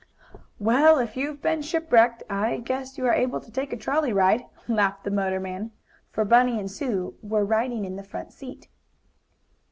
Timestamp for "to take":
3.39-3.71